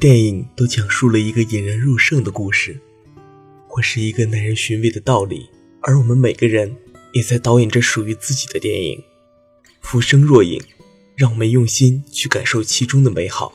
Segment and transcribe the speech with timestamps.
[0.00, 2.80] 电影都讲述了一个引人入胜的故事，
[3.68, 5.50] 或是一个耐人寻味的道理，
[5.82, 6.74] 而我们每个人
[7.12, 9.04] 也在导演着属于自己的电影。
[9.82, 10.58] 浮生若影，
[11.14, 13.52] 让我们用心去感受其中的美好，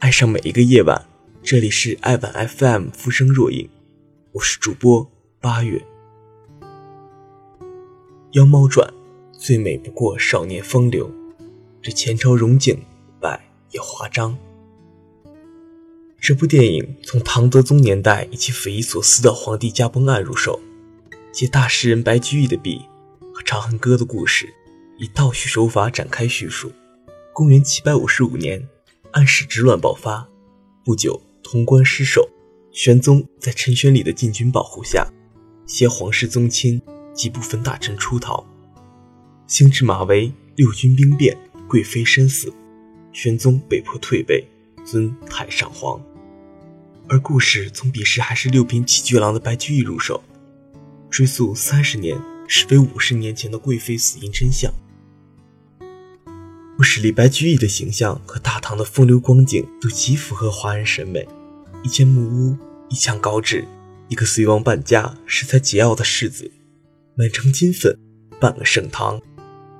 [0.00, 1.08] 爱上每一个夜晚。
[1.42, 3.64] 这里是爱晚 FM《浮生若影》，
[4.32, 5.10] 我是主播
[5.40, 5.82] 八月。
[8.32, 8.86] 《妖猫传》
[9.32, 11.10] 最美不过少年风流，
[11.80, 12.78] 这前朝荣景，
[13.18, 14.36] 败也华章。
[16.20, 20.60] 这部电影从唐德宗年代以及匪夷所思的皇帝驾崩案入手，
[21.32, 22.82] 借大诗人白居易的笔
[23.32, 24.52] 和《长恨歌》的故事，
[24.98, 26.70] 以倒叙手法展开叙述。
[27.32, 28.68] 公元七百五十五年，
[29.12, 30.28] 安史之乱爆发，
[30.84, 31.20] 不久。
[31.42, 32.28] 潼关失守，
[32.70, 35.10] 玄宗在陈玄礼的禁军保护下，
[35.66, 36.80] 携皇室宗亲
[37.14, 38.46] 及部分大臣出逃。
[39.48, 42.52] 兴至马嵬，六军兵变，贵妃身死，
[43.10, 44.46] 玄宗被迫退位，
[44.84, 46.00] 尊太上皇。
[47.12, 50.22] 而故事从彼时还是六品起居郎的白居易入手，
[51.10, 52.16] 追溯三十年，
[52.46, 54.72] 实为五十年前的贵妃死因真相。
[56.76, 61.26] 故事里白居易的形象和大唐的风流光景都极符合华人审美。
[61.82, 62.56] 一间木屋，
[62.88, 63.66] 一墙高纸，
[64.06, 66.52] 一个随王半家、恃才桀骜的世子，
[67.16, 67.98] 满城金粉，
[68.40, 69.20] 半个盛唐，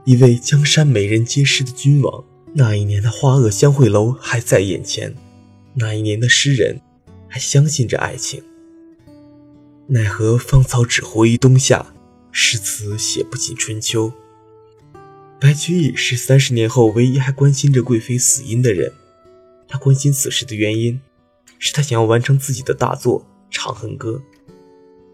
[0.05, 2.25] 一位江山美人皆识的君王。
[2.55, 5.15] 那一年的花萼相会楼还在眼前，
[5.75, 6.81] 那一年的诗人
[7.31, 8.43] 还相信着爱情。
[9.87, 11.95] 奈何芳草只活于冬夏，
[12.31, 14.13] 诗词写不尽春秋。
[15.41, 18.93] 白居易是三十年后唯一还关心着贵妃死因的人。
[19.67, 21.01] 他关心此事的原因，
[21.59, 23.21] 是他想要完成自己的大作
[23.51, 24.21] 《长恨歌》。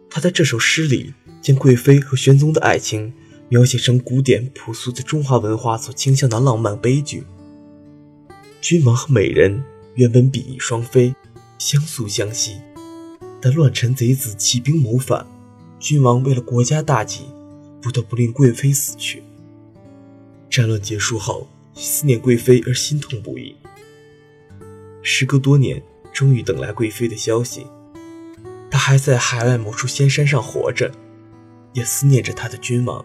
[0.08, 3.12] 他在这首诗里，将贵妃和玄宗的爱情
[3.50, 7.24] 描写成古典朴素的中华文化所倾向的浪漫悲剧。
[8.60, 9.62] 君王和美人
[9.94, 11.14] 原本比翼双飞，
[11.58, 12.60] 相诉相惜，
[13.40, 15.26] 但乱臣贼子起兵谋反，
[15.78, 17.22] 君王为了国家大计，
[17.80, 19.22] 不得不令贵妃死去。
[20.50, 23.56] 战乱结束后，思念贵妃而心痛不已。
[25.02, 27.66] 时隔多年，终于等来贵妃的消息，
[28.70, 30.92] 她还在海外某处仙山上活着，
[31.72, 33.04] 也思念着他的君王。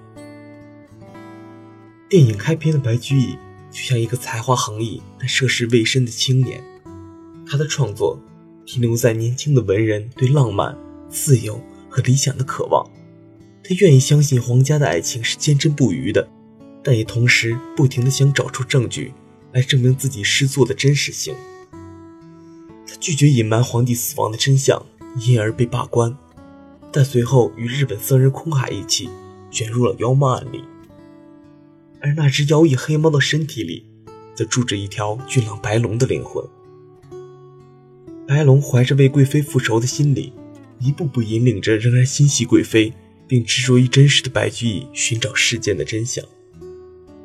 [2.10, 3.38] 电影开篇的白居易
[3.72, 6.62] 就像一个才华横溢但涉世未深的青年，
[7.48, 8.20] 他的创作
[8.66, 10.78] 停留在年轻的文人对浪漫、
[11.10, 12.90] 自由和理想的渴望，
[13.64, 16.28] 他愿意相信皇家的爱情是坚贞不渝的。
[16.84, 19.14] 但也同时不停地想找出证据
[19.52, 21.36] 来证明自己诗作的真实性。
[22.88, 24.84] 他拒绝隐瞒皇帝死亡的真相，
[25.20, 26.18] 因而被罢官。
[26.92, 29.08] 但随后与日本僧人空海一起
[29.52, 30.64] 卷入了妖猫案里。
[32.00, 33.86] 而那只妖异黑猫的身体里，
[34.34, 36.44] 则住着一条俊朗白龙的灵魂。
[38.32, 40.32] 白龙怀着为贵妃复仇的心理，
[40.80, 42.94] 一步步引领着仍然心系贵妃
[43.28, 46.24] 并执着于真实的白居易寻找事件的真相。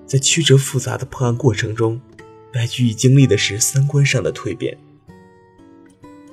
[0.04, 2.00] 在曲折复杂的破案过程中，
[2.52, 4.76] 白居易经历的是三观上的蜕变。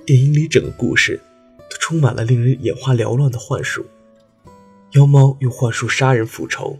[0.07, 1.21] 电影里整个故事
[1.69, 3.85] 都充满了令人眼花缭乱的幻术：
[4.93, 6.79] 妖猫用幻术杀人复仇，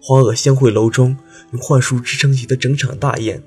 [0.00, 1.16] 花萼相会楼中
[1.50, 3.42] 用幻术支撑起的整场大宴，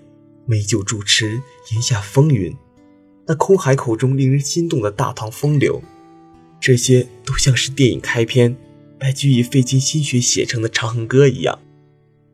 [0.46, 1.42] 美酒主持
[1.72, 2.54] 檐下风云，
[3.30, 5.84] 那空海口中令人心动的大唐风流，
[6.60, 8.58] 这些都像是电影开篇
[9.00, 11.60] 白居易费尽心血写成的《长恨歌》一样。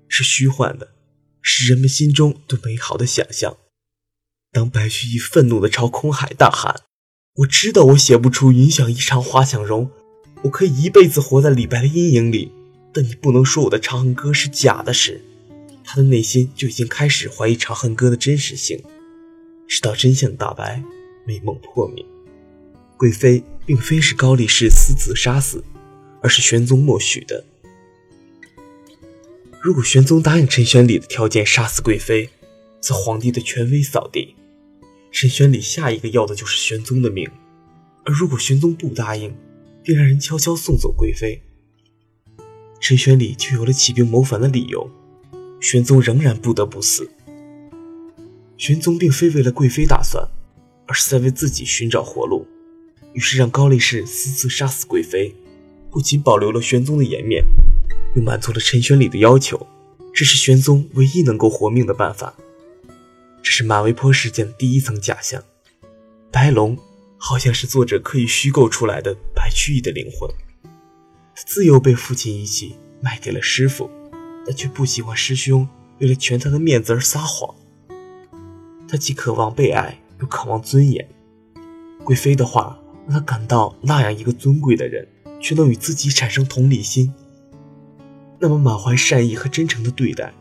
[0.07, 0.94] 是虚幻的，
[1.41, 3.57] 是人们心中对美好的想象。
[4.53, 6.83] 当白居易愤怒地朝空海大喊
[7.39, 9.91] ：“我知道我写不出‘云想衣裳花想容’，
[10.44, 12.53] 我可以一辈子活在李白的阴影里，
[12.94, 15.19] 但你不能说我的《长恨歌》是假的。”时，
[15.83, 18.81] 他的内心就已经开始怀疑《长恨歌》的真实性。
[19.68, 20.84] 直到真相大白，
[21.26, 22.06] 美梦破灭，
[22.98, 25.63] 贵妃并非是高力士私自杀死，
[26.22, 27.44] 而是玄宗默许的。
[29.60, 32.30] 如果玄宗答应陈玄礼的条件杀死贵妃，
[32.80, 34.36] 则皇帝的权威扫地，
[35.12, 37.28] 陈玄礼下一个要的就是玄宗的命；
[38.06, 39.36] 而如果玄宗不答应，
[39.84, 41.42] 并让人悄悄送走贵妃，
[42.80, 44.88] 陈玄礼就有了起兵谋反的理由，
[45.60, 47.10] 玄宗仍然不得不死。
[48.57, 50.28] 玄宗并非为了贵妃打算，
[50.88, 52.48] 而是在为自己寻找活路，
[53.13, 55.36] 于是让高力士私自杀死贵妃，
[55.92, 57.44] 不仅保留了玄宗的颜面。
[58.16, 59.68] 又满足了陈玄礼的要求，
[60.13, 62.34] 这是玄宗唯一能够活命的办法。
[63.44, 65.44] 这是马嵬坡事件的第一层假象。
[66.31, 66.78] 白龙
[67.18, 70.30] 好像是作者刻意虚构出来的白居易的灵魂，
[71.36, 73.92] 自幼被父亲遗弃，卖给了师傅，
[74.46, 75.68] 但却不喜欢师兄
[76.00, 77.54] 为了全他的面子而撒谎。
[78.88, 81.08] 他既渴望被爱，又渴望尊严。
[82.04, 85.08] 贵妃的话让他感到，那样一个尊贵的人，
[85.42, 87.14] 却能与自己产生同理心，
[88.40, 90.34] 那么满怀善意和真诚的对待，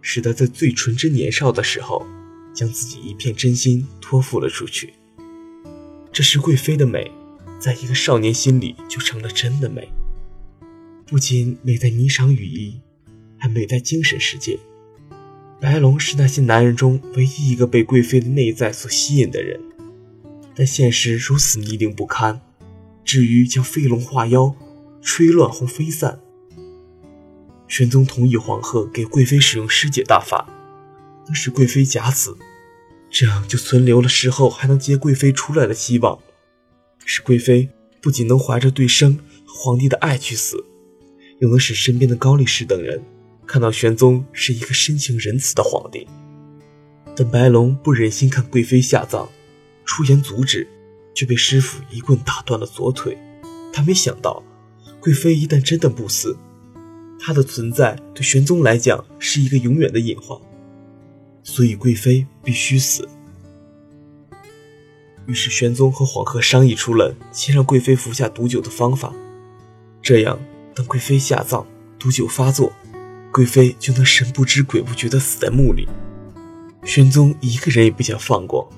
[0.00, 2.04] 使得在最纯真年少的时候，
[2.54, 4.94] 将自己一片真心托付了出去。
[6.12, 7.10] 这是贵妃的美，
[7.58, 9.88] 在一个少年心里就成了真的美，
[11.06, 12.80] 不仅美在霓裳羽衣，
[13.38, 14.58] 还美在精神世界。
[15.60, 19.60] 白龙是那些男人中唯一一个被贵妃的内在所吸引的人，
[20.54, 22.40] 但现实如此泥泞不堪。
[23.04, 24.54] 至于将飞龙化妖，
[25.02, 26.18] 吹乱或飞散，
[27.68, 30.48] 玄宗同意黄鹤给贵妃使用尸解大法，
[31.26, 32.38] 能使贵妃假死，
[33.10, 36.18] 这样就存留了事后还能接贵妃出来的希望。
[37.04, 37.68] 使贵妃
[38.00, 40.64] 不仅能怀着对生和皇帝的爱去死，
[41.40, 43.02] 又能使身边的高力士等人。
[43.50, 46.06] 看到玄宗是一个深情仁慈的皇帝，
[47.16, 49.28] 但白龙不忍心看贵妃下葬，
[49.84, 50.68] 出言阻止，
[51.16, 53.18] 却被师傅一棍打断了左腿。
[53.72, 54.40] 他没想到，
[55.00, 56.38] 贵妃一旦真的不死，
[57.18, 60.40] 她的存在对玄宗来讲是一个永远的隐患，
[61.42, 63.08] 所以贵妃必须死。
[65.26, 69.12] 于是玄宗和黄鹤商议出了先让贵妃服下毒酒的方法，
[70.00, 70.38] 这样
[70.72, 71.66] 等贵妃下葬，
[71.98, 72.72] 毒酒发作。
[73.32, 75.88] 贵妃就能神不知鬼不觉地死在墓里。
[76.84, 78.70] 玄宗一个人也不想放过，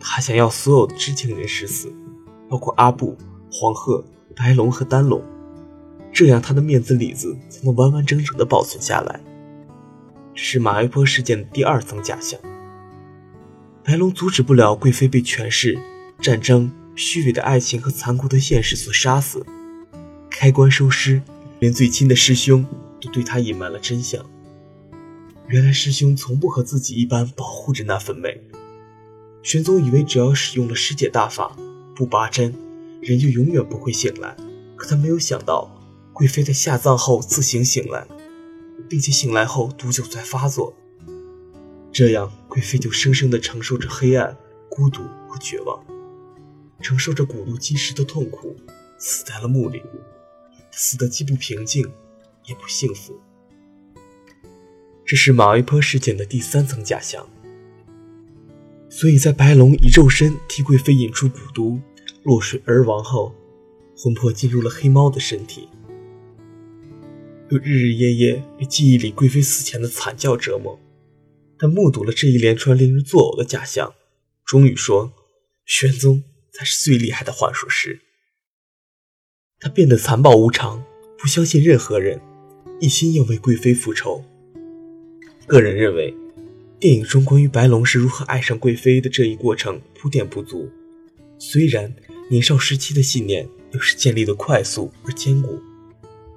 [0.00, 1.92] 他想要所有知情人士死，
[2.48, 3.16] 包括阿布、
[3.50, 4.04] 黄鹤、
[4.36, 5.22] 白龙和丹龙，
[6.12, 9.20] 这样他的面子里子才能完完整整地保存下来。
[10.34, 12.38] 这是马嵬坡事件的第二层假象。
[13.84, 15.78] 白龙阻止不了贵妃被权势、
[16.20, 19.46] 战争、虚伪的爱情和残酷的现实所杀死，
[20.28, 21.22] 开棺收尸，
[21.60, 22.66] 连最亲的师兄。
[23.04, 24.24] 都对他隐瞒了真相。
[25.48, 28.40] 原来师兄从不和自己一般保护着那份美。
[29.42, 31.54] 玄宗以为只要使用了尸解大法，
[31.94, 32.54] 不拔针，
[33.02, 34.34] 人就永远不会醒来。
[34.74, 35.70] 可他没有想到，
[36.12, 38.06] 贵妃在下葬后自行醒来，
[38.88, 40.74] 并且醒来后毒酒在发作。
[41.92, 44.36] 这样，贵妃就生生地承受着黑暗、
[44.70, 45.84] 孤独和绝望，
[46.80, 48.56] 承受着骨毒积食的痛苦，
[48.98, 49.82] 死在了墓里。
[50.70, 51.88] 死得既不平静。
[52.46, 53.18] 也不幸福。
[55.04, 57.28] 这是马嵬坡事件的第三层假象。
[58.88, 61.80] 所以在白龙以肉身替贵妃引出蛊毒，
[62.22, 63.34] 落水而亡后，
[63.96, 65.68] 魂魄进入了黑猫的身体，
[67.50, 70.78] 又日日夜夜被记忆里贵妃死前的惨叫折磨。
[71.58, 73.94] 他目睹了这一连串令人作呕的假象，
[74.44, 75.12] 终于说
[75.66, 78.00] ：“玄宗才是最厉害的幻术师。”
[79.60, 80.84] 他变得残暴无常，
[81.18, 82.20] 不相信任何人。
[82.84, 84.22] 一心要为贵妃复仇。
[85.46, 86.14] 个人认为，
[86.78, 90.68] 电影中关于白龙是如何爱上贵妃的这一过程铺垫不足。
[91.38, 91.94] 虽然
[92.28, 95.58] 年少时期的信念又是建立的快速而坚固，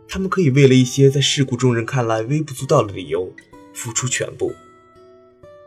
[0.07, 3.29] 他们可以为了一些在世故中人看来微不足道的理由
[3.73, 4.53] 付出全部。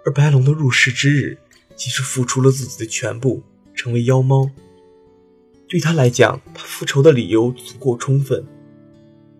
[0.06, 1.36] 而白龙的入世之日，
[1.76, 3.42] 即使付出了自己的全部，
[3.74, 4.50] 成为妖猫，
[5.68, 8.42] 对他来讲，他复仇的理由足够充分。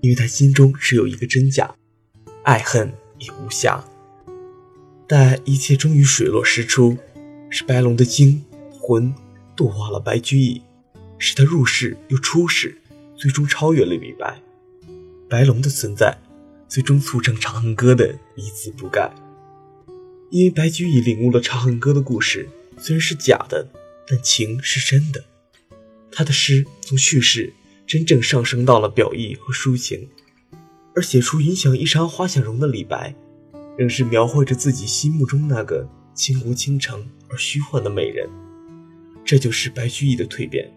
[0.01, 1.75] 因为他心中只有一个真假，
[2.43, 3.83] 爱恨已无暇。
[5.07, 6.97] 但一切终于水落石出，
[7.51, 9.13] 是白龙的精魂
[9.57, 10.63] 度化了白居易，
[11.19, 12.79] 使他入世又出世，
[13.17, 14.41] 最终超越了李白。
[15.29, 16.17] 白龙的存在，
[16.69, 19.13] 最终促成《长恨歌》的一字不改。
[20.31, 23.69] 因为白居易领悟了《长恨歌》的故事，虽然是假的，
[24.07, 25.25] 但情是真的。
[26.13, 27.53] 他的诗从叙事。
[27.91, 30.09] 真正上升到了表意和抒情，
[30.95, 33.17] 而写出“云想衣裳花想容”的李白，
[33.77, 38.31] 仍是描绘着自己心目中那个倾国倾城而虚幻的美人。
[39.25, 40.73] 这就是白居易的蜕变。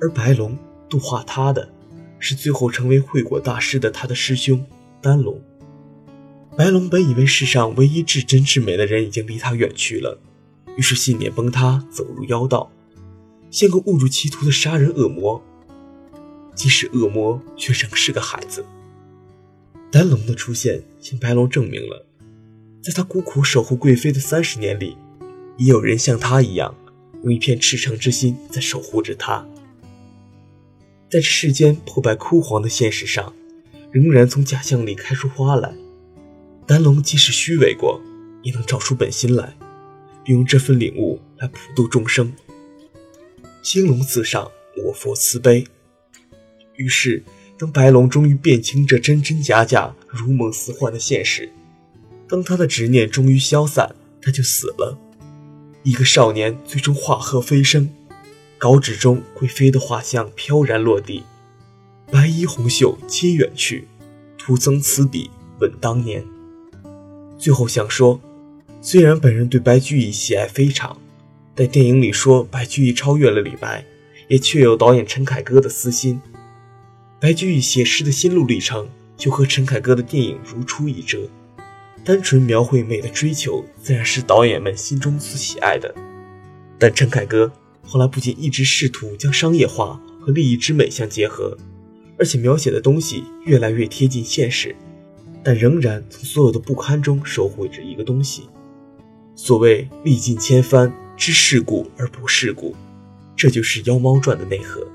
[0.00, 1.72] 而白龙度化他的，
[2.18, 4.66] 是最后成为惠国大师的他的师兄
[5.00, 5.40] 丹龙。
[6.56, 10.20] 白龙本以为世上唯一至真至美的人已经离他远去了，
[10.76, 12.72] 于是信念崩塌，走入妖道，
[13.52, 15.40] 像个误入歧途的杀人恶魔。
[16.60, 18.62] 即使恶魔，却仍是个孩子。
[19.90, 22.04] 丹龙的出现，向白龙证明了，
[22.82, 24.94] 在他孤苦守护贵妃的三十年里，
[25.56, 26.76] 也有人像他一样，
[27.22, 29.48] 用一片赤诚之心在守护着他。
[31.08, 33.32] 在这世间破败枯黄的现实上，
[33.90, 35.74] 仍然从假象里开出花来。
[36.66, 38.02] 丹龙即使虚伪过，
[38.42, 39.56] 也能照出本心来，
[40.22, 42.30] 并用这份领悟来普度众生。
[43.62, 44.50] 青龙自上，
[44.84, 45.66] 我佛慈悲。
[46.80, 47.22] 于是，
[47.58, 51.50] 当白龙终于辨清这真真假假、如梦似幻的现实，
[52.26, 54.98] 当他的执念终于消散，他就死了。
[55.82, 57.90] 一个少年最终化鹤飞升，
[58.56, 61.22] 稿纸中贵妃的画像飘然落地，
[62.10, 63.86] 白衣红袖皆远去，
[64.38, 66.24] 徒增此笔问当年。
[67.38, 68.18] 最后想说，
[68.80, 70.98] 虽然本人对白居易喜爱非常，
[71.54, 73.84] 但电影里说白居易超越了李白，
[74.28, 76.18] 也确有导演陈凯歌的私心。
[77.20, 81.28] 白居易写诗的心路历程，就和陈凯歌的电影如出一辙。
[82.02, 85.94] 单纯描绘美的追求，自然是导演们心中所喜爱的。
[86.78, 91.58] 但陈凯歌后来不仅一直试图将商业化和利益之美相结合，
[92.18, 94.74] 而且描写的东西越来越贴近现实，
[95.44, 98.48] 但仍然从所有的不堪中收获着一个东西。
[99.36, 102.74] 所谓历尽千帆，知世故而不世故，
[103.36, 104.89] 这就是《妖猫传》的内核。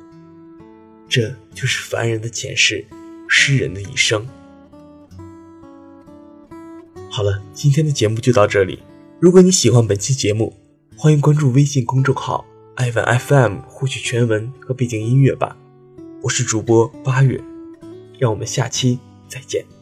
[1.07, 2.85] 这就是凡人的前世，
[3.27, 4.25] 诗人的一生。
[7.09, 8.83] 好了，今天的节目就到这里。
[9.19, 10.53] 如果你喜欢本期节目，
[10.97, 12.45] 欢迎关注微信公众号
[12.75, 15.55] “爱问 FM” 获取全文和背景音乐吧。
[16.21, 17.41] 我是主播八月，
[18.19, 19.74] 让我们下期再见。